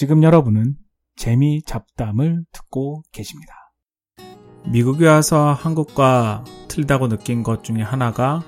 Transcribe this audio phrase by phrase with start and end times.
[0.00, 0.76] 지금 여러분은
[1.14, 3.52] 재미 잡담을 듣고 계십니다.
[4.72, 8.42] 미국에 와서 한국과 틀다고 느낀 것 중에 하나가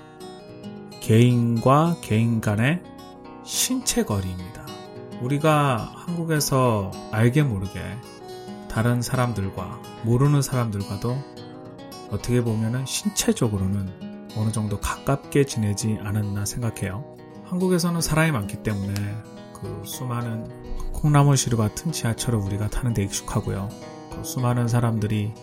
[1.02, 2.82] 개인과 개인 간의
[3.44, 4.64] 신체 거리입니다.
[5.20, 7.82] 우리가 한국에서 알게 모르게
[8.70, 11.14] 다른 사람들과 모르는 사람들과도
[12.12, 17.14] 어떻게 보면 신체적으로는 어느 정도 가깝게 지내지 않았나 생각해요.
[17.44, 18.94] 한국에서는 사람이 많기 때문에
[19.52, 20.61] 그 수많은
[21.02, 23.68] 콩나물 시루 같은 지하철을 우리가 타는 데 익숙하고요.
[24.12, 25.34] 그 수많은 사람들이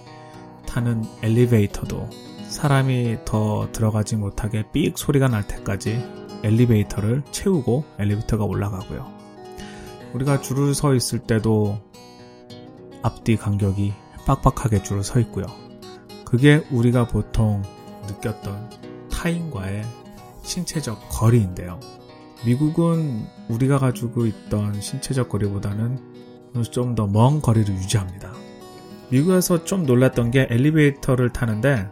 [0.65, 2.09] 타는 엘리베이터도
[2.47, 6.01] 사람이 더 들어가지 못하게 삑 소리가 날 때까지
[6.43, 9.05] 엘리베이터를 채우고 엘리베이터가 올라가고요.
[10.13, 11.77] 우리가 줄을 서 있을 때도
[13.01, 13.93] 앞뒤 간격이
[14.25, 15.45] 빡빡하게 줄을 서 있고요.
[16.23, 17.63] 그게 우리가 보통
[18.07, 19.83] 느꼈던 타인과의
[20.41, 21.81] 신체적 거리인데요.
[22.45, 25.99] 미국은 우리가 가지고 있던 신체적 거리보다는
[26.71, 28.31] 좀 더 먼 거리를 유지합니다.
[29.09, 31.87] 미국에서 좀 놀랐던 게 엘리베이터를 타는데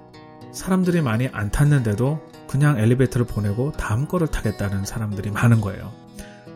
[0.51, 5.91] 사람들이 많이 안 탔는데도 그냥 엘리베이터를 보내고 다음 거를 타겠다는 사람들이 많은 거예요.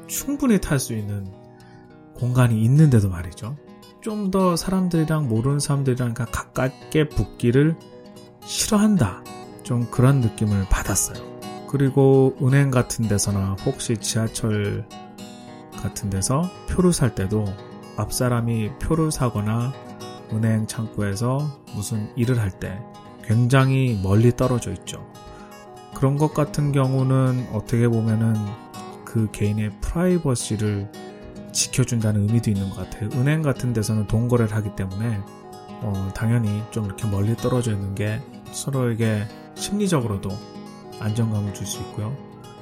[0.08, 1.28] 충분히 탈 수 있는
[2.16, 3.58] 공간이 있는데도 말이죠.
[4.02, 7.76] 좀 더 사람들이랑 모르는 사람들이랑 가깝게 붙기를
[8.44, 9.24] 싫어한다.
[9.64, 11.31] 좀 그런 느낌을 받았어요.
[11.72, 14.86] 그리고 은행 같은 데서나 혹시 지하철
[15.82, 17.46] 같은 데서 표를 살 때도
[17.96, 19.72] 앞 사람이 표를 사거나
[20.34, 22.78] 은행 창구에서 무슨 일을 할 때
[23.24, 25.08] 굉장히 멀리 떨어져 있죠.
[25.96, 28.36] 그런 것 같은 경우는 어떻게 보면은
[29.06, 30.92] 그 개인의 프라이버시를
[31.54, 33.10] 지켜준다는 의미도 있는 것 같아요.
[33.14, 35.22] 은행 같은 데서는 돈 거래를 하기 때문에
[35.84, 38.20] 어, 당연히 좀 이렇게 멀리 떨어져 있는 게
[38.52, 39.26] 서로에게
[39.56, 40.32] 심리적으로도
[41.02, 42.16] 안정감을 줄 수 있고요.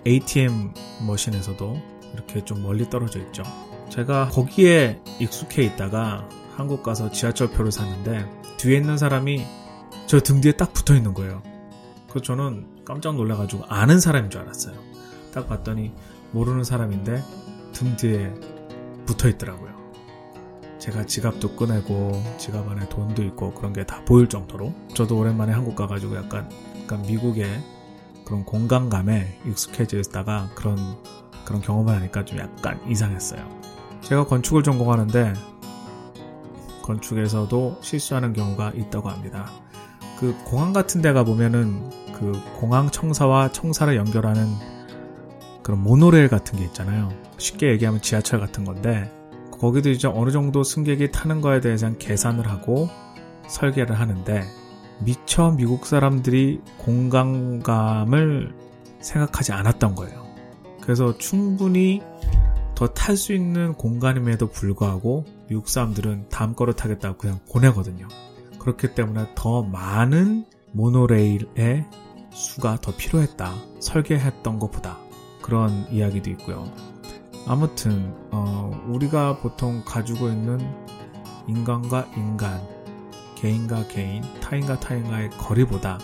[0.07, 0.73] ATM
[1.05, 1.81] 머신에서도
[2.13, 3.43] 이렇게 좀 멀리 떨어져 있죠.
[3.89, 8.25] 제가 거기에 익숙해 있다가 한국 가서 지하철표를 샀는데
[8.57, 9.45] 뒤에 있는 사람이
[10.07, 11.43] 저 등 뒤에 딱 붙어 있는 거예요.
[12.09, 14.75] 그 저는 깜짝 놀라가지고 아는 사람인 줄 알았어요.
[15.33, 15.91] 딱 봤더니
[16.31, 17.21] 모르는 사람인데
[17.73, 18.33] 등 뒤에
[19.05, 19.69] 붙어 있더라고요.
[20.79, 25.75] 제가 지갑도 꺼내고 지갑 안에 돈도 있고 그런 게 다 보일 정도로 저도 오랜만에 한국
[25.75, 26.49] 가가지고 약간
[26.83, 27.45] 약간 미국의
[28.29, 30.77] 그런 공간감에 익숙해져 있다가 그런
[31.45, 33.43] 그런 경험을 하니까 좀 약간 이상했어요.
[34.01, 35.33] 제가 건축을 전공하는데
[36.83, 39.49] 건축에서도 실수하는 경우가 있다고 합니다.
[40.19, 44.45] 그 공항 같은 데가 보면은 그 공항 청사와 청사를 연결하는
[45.63, 47.09] 그런 모노레일 같은 게 있잖아요.
[47.39, 49.11] 쉽게 얘기하면 지하철 같은 건데
[49.59, 52.89] 거기도 이제 어느 정도 승객이 타는 거에 대해서 계산을 하고
[53.47, 54.43] 설계를 하는데
[54.99, 58.53] 미처 미국 사람들이 공간감을
[58.99, 60.25] 생각하지 않았던 거예요.
[60.81, 62.01] 그래서 충분히
[62.75, 68.07] 더 탈 수 있는 공간임에도 불구하고 미국 사람들은 다음 거로 타겠다고 그냥 보내거든요.
[68.59, 71.85] 그렇기 때문에 더 많은 모노레일의
[72.31, 73.53] 수가 더 필요했다.
[73.79, 74.97] 설계했던 것보다.
[75.41, 76.71] 그런 이야기도 있고요.
[77.47, 80.59] 아무튼, 어, 우리가 보통 가지고 있는
[81.47, 82.61] 인간과 인간,
[83.39, 85.99] 개인과 개인, 타인과 타인과의 거리보다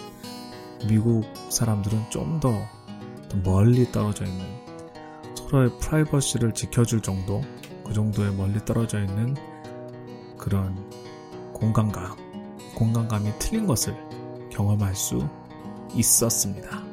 [0.88, 2.54] 미국 사람들은 좀 더
[3.44, 4.46] 멀리 떨어져 있는
[5.36, 7.42] 서로의 프라이버시를 지켜줄 정도,
[7.86, 9.36] 그 정도의 멀리 떨어져 있는
[10.38, 10.76] 그런
[11.54, 12.16] 공간감,
[12.76, 13.96] 공간감이 틀린 것을
[14.52, 15.28] 경험할 수
[15.94, 16.85] 있었습니다.